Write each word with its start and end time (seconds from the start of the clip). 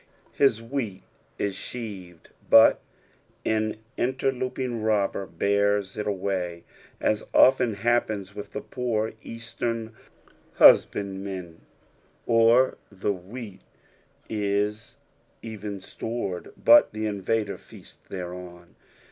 His 0.33 0.63
wheat 0.63 1.03
is 1.37 1.55
sbeuved, 1.55 2.31
but 2.49 2.81
an 3.45 3.75
inter 3.97 4.31
loping 4.31 4.81
robber 4.81 5.27
bears 5.27 5.95
it 5.95 6.07
away— 6.07 6.63
as 6.99 7.23
often 7.35 7.75
happens 7.75 8.33
with 8.33 8.51
the 8.53 8.61
poor 8.61 9.13
Eastern 9.21 9.93
husband' 10.55 11.23
man; 11.23 11.61
or, 12.25 12.79
tho 12.91 13.11
wheat 13.11 13.61
is 14.27 14.97
even 15.43 15.79
stored, 15.79 16.51
but 16.57 16.93
the 16.93 17.05
invader 17.05 17.59
feasts 17.59 17.99
thereon. 18.09 18.73